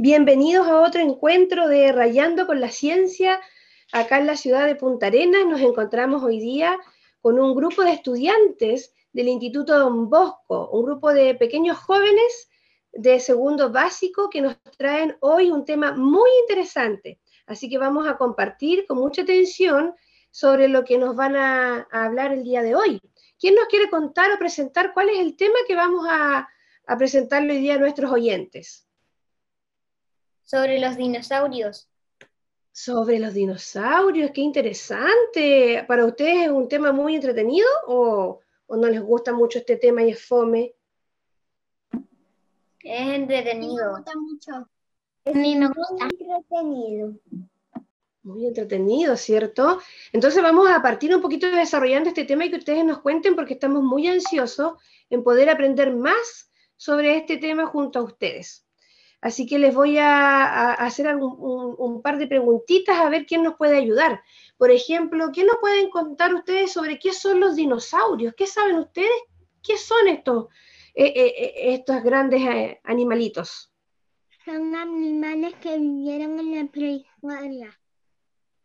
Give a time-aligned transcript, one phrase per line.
[0.00, 3.40] Bienvenidos a otro encuentro de Rayando con la Ciencia.
[3.90, 6.78] Acá en la ciudad de Punta Arenas nos encontramos hoy día
[7.20, 12.48] con un grupo de estudiantes del Instituto Don Bosco, un grupo de pequeños jóvenes
[12.92, 17.18] de segundo básico que nos traen hoy un tema muy interesante.
[17.46, 19.96] Así que vamos a compartir con mucha atención
[20.30, 23.00] sobre lo que nos van a, hablar el día de hoy.
[23.36, 26.48] ¿Quién nos quiere contar o presentar cuál es el tema que vamos a,
[26.86, 28.87] a presentarle hoy día a nuestros oyentes?
[30.48, 31.90] Sobre los dinosaurios.
[32.72, 35.84] Sobre los dinosaurios, qué interesante.
[35.86, 38.40] ¿Para ustedes es un tema muy entretenido o,
[38.70, 40.74] no les gusta mucho este tema y es fome?
[42.82, 43.92] Es entretenido.
[43.92, 44.68] Me gusta mucho.
[45.26, 46.08] Me gusta.
[46.10, 47.12] entretenido.
[48.22, 49.82] Muy entretenido, ¿cierto?
[50.14, 53.52] Entonces vamos a partir un poquito desarrollando este tema y que ustedes nos cuenten porque
[53.52, 54.78] estamos muy ansiosos
[55.10, 58.64] en poder aprender más sobre este tema junto a ustedes.
[59.20, 63.76] Así que les voy a, hacer un, par de preguntitas a ver quién nos puede
[63.76, 64.22] ayudar.
[64.56, 68.34] Por ejemplo, ¿qué nos pueden contar ustedes sobre qué son los dinosaurios?
[68.36, 69.10] ¿Qué saben ustedes?
[69.62, 70.46] ¿Qué son estos,
[70.94, 72.42] eh, eh, eh, estos grandes
[72.84, 73.72] animalitos?
[74.44, 77.78] Son animales que vivieron en la prehistoria.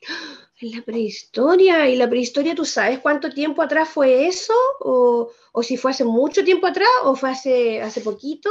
[0.62, 1.88] En la prehistoria.
[1.88, 4.52] ¿Y la prehistoria tú sabes cuánto tiempo atrás fue eso?
[4.80, 8.50] ¿O, si fue hace mucho tiempo atrás o fue hace, hace poquito?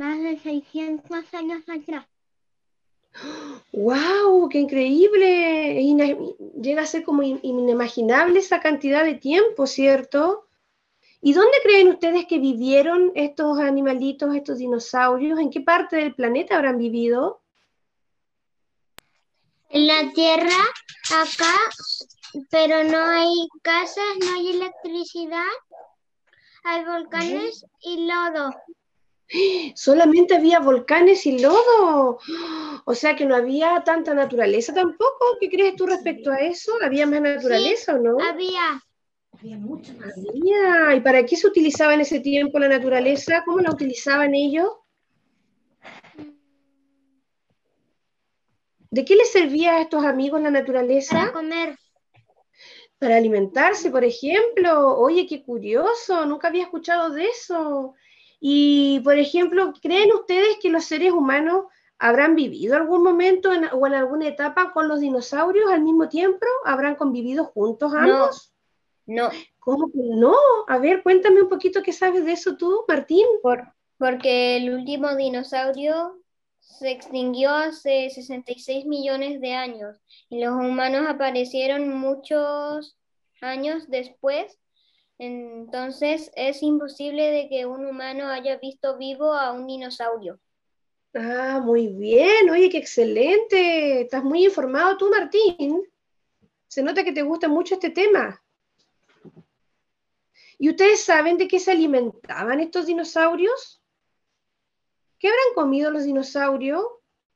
[0.00, 2.06] Más de 600 años atrás.
[3.70, 4.48] ¡Wow!
[4.48, 5.74] ¡Qué increíble!
[6.58, 10.46] Llega a ser como inimaginable esa cantidad de tiempo, ¿cierto?
[11.20, 15.38] ¿Y dónde creen ustedes que vivieron estos animalitos, estos dinosaurios?
[15.38, 17.42] ¿En qué parte del planeta habrán vivido?
[19.68, 20.64] En la Tierra,
[21.14, 21.58] acá,
[22.50, 25.44] pero no hay casas, no hay electricidad,
[26.64, 28.54] hay volcanes y lodo.
[29.74, 32.18] Solamente había volcanes y lodo.
[32.84, 35.36] O sea que no había tanta naturaleza tampoco.
[35.40, 36.72] ¿Qué crees tú respecto a eso?
[36.82, 38.16] ¿Había más naturaleza o no?
[38.20, 38.82] Había.
[39.38, 40.14] Había mucho más.
[40.16, 43.42] ¿Y para qué se utilizaba en ese tiempo la naturaleza?
[43.44, 44.68] ¿Cómo la utilizaban ellos?
[48.90, 51.16] ¿De qué les servía a estos amigos la naturaleza?
[51.16, 51.78] Para comer.
[52.98, 54.98] Para alimentarse, por ejemplo.
[54.98, 57.94] Oye, qué curioso, nunca había escuchado de eso.
[58.40, 61.66] Y, por ejemplo, ¿creen ustedes que los seres humanos
[61.98, 66.46] habrán vivido algún momento o en alguna etapa con los dinosaurios al mismo tiempo?
[66.64, 68.54] ¿Habrán convivido juntos ambos?
[69.06, 69.28] No.
[69.58, 70.34] ¿Cómo que no?
[70.66, 73.26] A ver, cuéntame un poquito qué sabes de eso tú, Martín.
[73.42, 73.62] Por,
[73.98, 76.18] porque el último dinosaurio
[76.60, 82.96] se extinguió hace 66 millones de años y los humanos aparecieron muchos
[83.42, 84.58] años después.
[85.22, 90.40] Entonces es imposible de que un humano haya visto vivo a un dinosaurio.
[91.12, 92.48] Ah, muy bien.
[92.48, 94.00] Oye, qué excelente.
[94.00, 95.86] Estás muy informado tú, Martín.
[96.66, 98.42] Se nota que te gusta mucho este tema.
[100.56, 103.82] ¿Y ustedes saben de qué se alimentaban estos dinosaurios?
[105.18, 106.82] ¿Qué habrán comido los dinosaurios?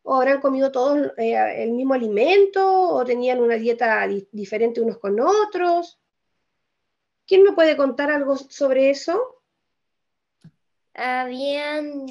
[0.05, 2.67] ¿O habrán comido todos eh, el mismo alimento?
[2.67, 6.01] ¿O tenían una dieta diferente unos con otros?
[7.27, 9.43] ¿Quién me puede contar algo sobre eso?
[10.95, 12.07] Habían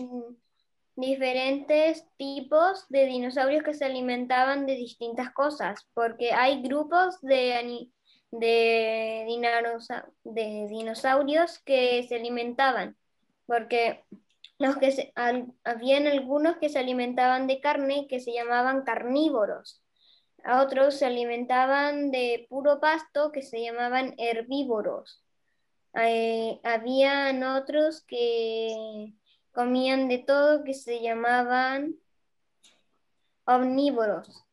[0.96, 7.90] diferentes tipos de dinosaurios que se alimentaban de distintas cosas, porque hay grupos de,
[8.32, 9.26] de,
[10.70, 12.98] dinosaurios que se alimentaban,
[13.46, 14.04] porque
[14.60, 15.14] los que
[15.64, 19.83] habían algunos que se alimentaban de carne que se llamaban carnívoros,
[20.44, 25.22] a otros se alimentaban de puro pasto que se llamaban herbívoros.
[25.96, 29.14] Eh, habían otros que
[29.52, 31.96] comían de todo que se llamaban
[33.46, 34.46] omnívoros.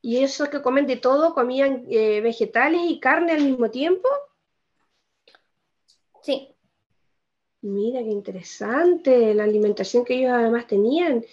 [0.00, 4.08] ¿Y esos que comen de todo comían eh, vegetales y carne al mismo tiempo?
[6.22, 6.54] Sí.
[7.60, 11.24] Mira, qué interesante la alimentación que ellos además tenían.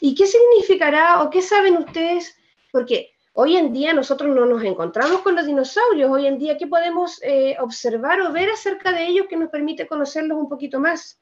[0.00, 2.36] ¿Y qué significará o qué saben ustedes?
[2.72, 6.10] Porque hoy en día nosotros no nos encontramos con los dinosaurios.
[6.10, 9.86] Hoy en día, ¿qué podemos eh, observar o ver acerca de ellos que nos permite
[9.86, 11.20] conocerlos un poquito más?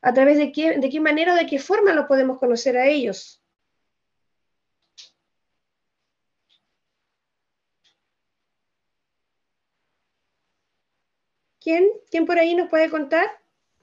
[0.00, 2.86] ¿A través de qué, de qué manera o de qué forma lo podemos conocer a
[2.86, 3.42] ellos?
[11.60, 11.88] ¿Quién?
[12.10, 13.26] ¿Quién por ahí nos puede contar?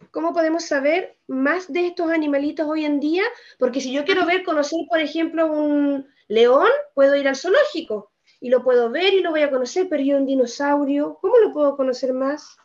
[0.09, 3.23] ¿Cómo podemos saber más de estos animalitos hoy en día?
[3.59, 8.50] Porque si yo quiero ver, conocer, por ejemplo, un león, puedo ir al zoológico y
[8.50, 11.75] lo puedo ver y lo voy a conocer, pero yo un dinosaurio, ¿cómo lo puedo
[11.75, 12.57] conocer más?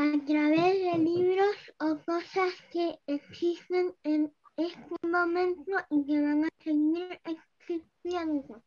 [0.00, 6.48] a través de libros o cosas que existen en este momento y que van a
[6.64, 8.62] seguir existiendo.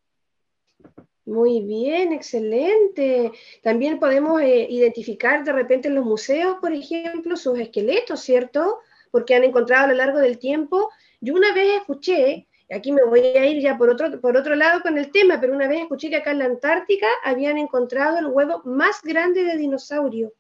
[1.26, 3.32] Muy bien, excelente.
[3.64, 8.80] También podemos eh, identificar de repente en los museos, por ejemplo, sus esqueletos, ¿cierto?
[9.10, 10.92] Porque han encontrado a lo largo del tiempo.
[11.20, 14.82] Yo una vez escuché, aquí me voy a ir ya por otro, por otro lado
[14.82, 18.28] con el tema, pero una vez escuché que acá en la Antártica habían encontrado el
[18.28, 20.34] huevo más grande de dinosaurio.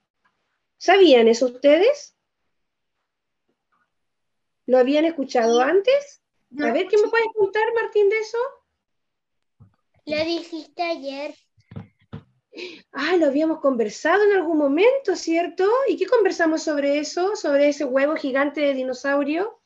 [0.77, 2.15] ¿Sabían eso ustedes?
[4.65, 6.21] ¿Lo habían escuchado antes?
[6.59, 8.37] A ver, ¿qué me puedes contar, Martín, de eso?
[10.05, 11.33] Lo dijiste ayer.
[12.91, 15.67] Ah, lo habíamos conversado en algún momento, ¿cierto?
[15.87, 17.35] ¿Y qué conversamos sobre eso?
[17.35, 19.62] ¿Sobre ese huevo gigante de dinosaurio?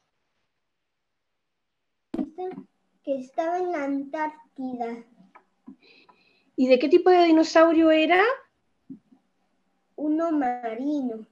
[3.08, 5.02] Que estaba en la Antártida.
[6.58, 8.22] ¿Y de qué tipo de dinosaurio era?
[9.96, 11.26] Uno marino.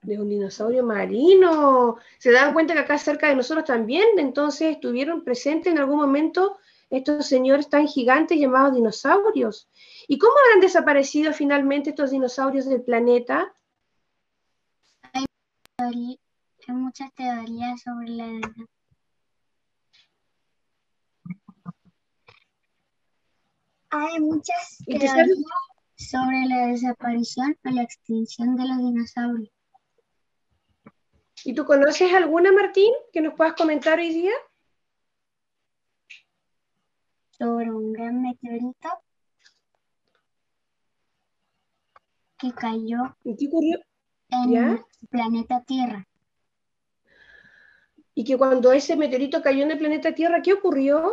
[0.00, 1.98] De un dinosaurio marino.
[2.16, 6.56] ¿Se dan cuenta que acá cerca de nosotros también entonces estuvieron presentes en algún momento
[6.88, 9.68] estos señores tan gigantes llamados dinosaurios.
[10.08, 13.54] ¿Y cómo habrán desaparecido finalmente estos dinosaurios del planeta?
[15.12, 16.18] Hay,
[16.68, 18.40] muchas teorías sobre la
[23.92, 25.28] Hay muchas teorías
[25.96, 29.52] sobre la desaparición o la extinción de los dinosaurios.
[31.44, 34.32] ¿Y tú conoces alguna, Martín, que nos puedas comentar hoy día?
[37.42, 38.88] sobre un gran meteorito
[42.38, 44.80] que cayó en el
[45.10, 46.06] planeta Tierra.
[48.14, 51.10] Y que cuando ese meteorito cayó en el planeta Tierra, ¿qué ocurrió?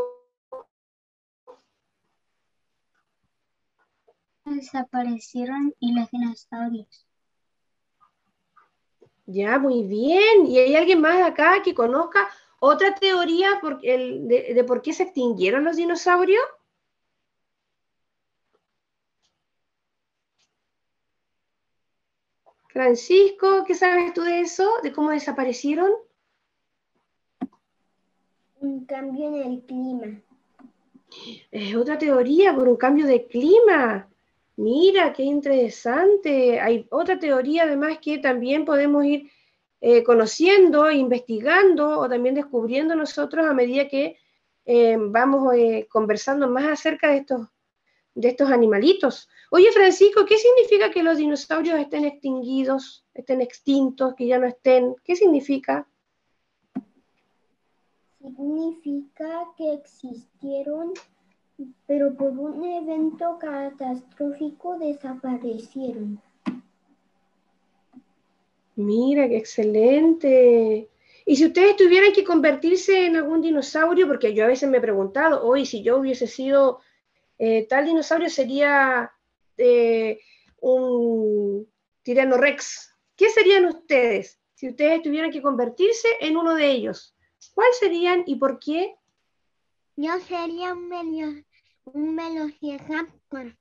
[4.59, 7.05] Desaparecieron y los dinosaurios.
[9.25, 10.47] Ya, muy bien.
[10.47, 12.27] ¿Y hay alguien más acá que conozca
[12.59, 16.43] otra teoría de, por qué se extinguieron los dinosaurios.
[22.67, 24.69] Francisco, ¿qué sabes tú de eso?
[24.83, 25.91] ¿De cómo desaparecieron?
[28.59, 30.21] Un cambio en el clima.
[31.49, 34.07] Es otra teoría por un cambio de clima.
[34.59, 36.59] Mira, qué interesante.
[36.59, 39.31] Hay otra teoría además que también podemos ir
[39.79, 44.17] eh, conociendo, investigando o también descubriendo nosotros a medida que
[44.65, 47.47] eh, vamos eh, conversando más acerca de estos,
[48.13, 49.29] de estos animalitos.
[49.49, 54.93] Oye, Francisco, ¿qué significa que los dinosaurios estén extinguidos, estén extintos, que ya no estén?
[55.05, 55.87] ¿Qué significa?
[58.19, 60.91] Significa que existieron,
[62.31, 66.21] por un evento catastrófico desaparecieron.
[68.75, 70.89] Mira, qué excelente.
[71.25, 74.81] Y si ustedes tuvieran que convertirse en algún dinosaurio, porque yo a veces me he
[74.81, 76.79] preguntado, hoy si yo hubiese sido
[77.37, 79.11] eh, tal dinosaurio sería
[79.57, 80.19] eh,
[80.61, 81.67] un
[82.03, 82.95] tirano rex.
[83.15, 87.15] ¿Qué serían ustedes si ustedes tuvieran que convertirse en uno de ellos?
[87.53, 88.95] ¿Cuál serían y por qué?
[89.95, 90.89] Yo sería un,
[91.93, 93.57] un velociraptor.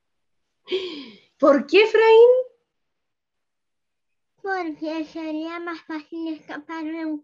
[1.39, 2.29] ¿Por qué, Efraín?
[4.43, 7.23] Porque sería más fácil escapar de un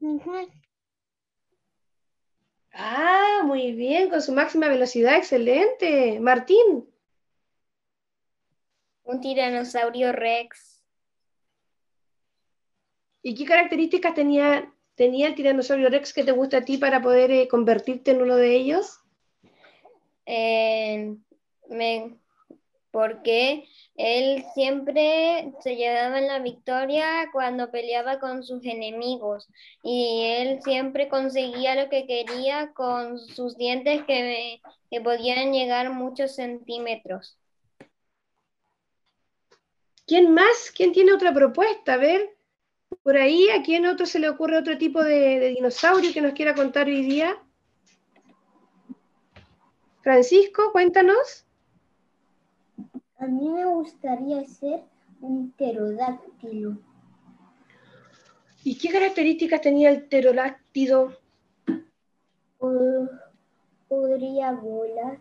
[2.72, 6.18] Ah, muy bien, con su máxima velocidad, excelente.
[6.20, 6.88] Martín.
[9.04, 10.82] Un tiranosaurio rex.
[13.22, 17.30] ¿Y qué características tenía, tenía el tiranosaurio rex que te gusta a ti para poder
[17.30, 19.03] eh, convertirte en uno de ellos?
[20.26, 22.16] Me,
[22.94, 23.64] porque
[23.96, 29.48] él siempre se llevaba la victoria cuando peleaba con sus enemigos
[29.82, 36.36] y él siempre conseguía lo que quería con sus dientes que, que podían llegar muchos
[36.36, 37.36] centímetros.
[40.06, 40.70] ¿Quién más?
[40.72, 41.94] ¿Quién tiene otra propuesta?
[41.94, 42.36] A ver,
[43.02, 46.34] por ahí, ¿a quién otro se le ocurre otro tipo de, de dinosaurio que nos
[46.34, 47.43] quiera contar hoy día?
[50.04, 51.46] Francisco, cuéntanos.
[53.16, 54.82] A mí me gustaría ser
[55.22, 56.76] un pterodáctilo.
[58.64, 61.16] ¿Y qué características tenía el pterodáctilo?
[63.88, 65.18] podría volar,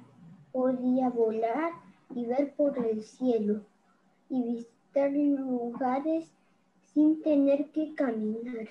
[0.51, 1.71] podía volar
[2.13, 3.61] y ver por el cielo
[4.29, 6.29] y visitar lugares
[6.93, 8.67] sin tener que caminar.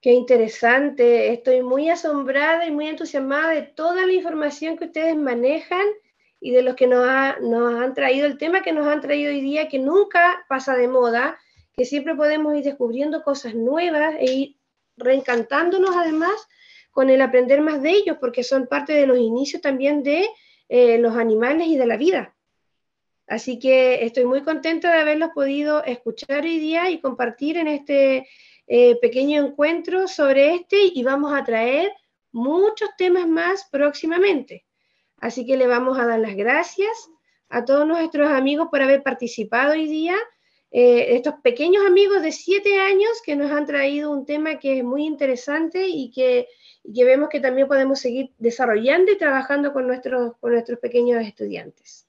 [0.00, 5.86] Qué interesante, estoy muy asombrada y muy entusiasmada de toda la información que ustedes manejan
[6.40, 9.68] y de los que nos, han traído el tema que nos han traído hoy día,
[9.68, 11.36] que nunca pasa de moda,
[11.76, 14.56] que siempre podemos ir descubriendo cosas nuevas e ir
[14.96, 16.46] reencantándonos además
[16.92, 20.28] con el aprender más de ellos, porque son parte de los inicios también de
[20.68, 22.36] eh, los animales y de la vida.
[23.26, 28.28] Así que estoy muy contenta de haberlos podido escuchar hoy día y compartir en este
[28.68, 31.92] eh, pequeño encuentro sobre este y vamos a traer
[32.32, 34.66] muchos temas más próximamente.
[35.16, 37.10] Así que le vamos a dar las gracias
[37.48, 40.16] a todos nuestros amigos por haber participado hoy día
[40.70, 44.84] eh, estos pequeños amigos de siete años que nos han traído un tema que es
[44.84, 46.46] muy interesante y que,
[46.84, 52.06] vemos que también podemos seguir desarrollando y trabajando con nuestros, con nuestros pequeños estudiantes.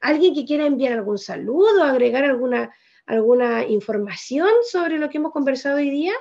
[0.00, 2.74] ¿Alguien que quiera enviar algún saludo, agregar alguna,
[3.06, 6.14] alguna información sobre lo que hemos conversado hoy día?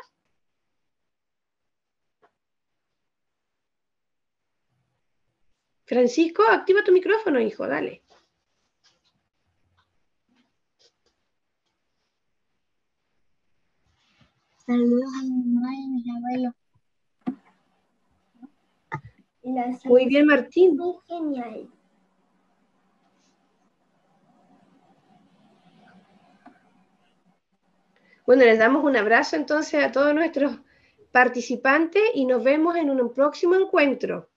[5.86, 8.03] Francisco, activa tu micrófono, hijo, dale.
[14.65, 16.53] Saludos a mi mamá y a mis abuelos.
[19.86, 20.77] Muy bien, Martín.
[20.77, 21.67] Muy genial.
[28.29, 30.59] Bueno, les damos un abrazo entonces a todos nuestros
[31.12, 34.28] participantes y nos vemos en un próximo encuentro.